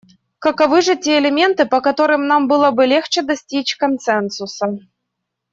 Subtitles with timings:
[0.39, 4.79] Каковы же те элементы, по которым нам было бы легче достичь консенсуса?